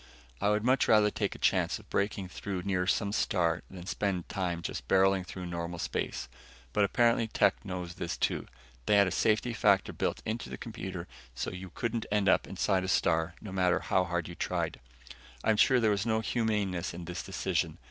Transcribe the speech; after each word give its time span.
I 0.41 0.49
would 0.49 0.63
much 0.63 0.87
rather 0.87 1.11
take 1.11 1.35
a 1.35 1.37
chance 1.37 1.77
of 1.77 1.87
breaking 1.91 2.27
through 2.29 2.63
near 2.63 2.87
some 2.87 3.11
star 3.11 3.61
than 3.69 3.85
spend 3.85 4.27
time 4.29 4.63
just 4.63 4.87
barreling 4.87 5.25
through 5.27 5.45
normal 5.45 5.77
space, 5.77 6.27
but 6.73 6.83
apparently 6.83 7.27
Tech 7.27 7.63
knows 7.63 7.93
this, 7.93 8.17
too. 8.17 8.47
They 8.87 8.95
had 8.95 9.05
a 9.05 9.11
safety 9.11 9.53
factor 9.53 9.93
built 9.93 10.23
into 10.25 10.49
the 10.49 10.57
computer 10.57 11.07
so 11.35 11.51
you 11.51 11.69
couldn't 11.69 12.07
end 12.11 12.27
up 12.27 12.47
inside 12.47 12.83
a 12.83 12.87
star 12.87 13.35
no 13.41 13.51
matter 13.51 13.77
how 13.79 14.03
hard 14.05 14.27
you 14.27 14.33
tried. 14.33 14.79
I'm 15.43 15.57
sure 15.57 15.79
there 15.79 15.91
was 15.91 16.03
no 16.03 16.21
humaneness 16.21 16.95
in 16.95 17.05
this 17.05 17.21
decision. 17.21 17.77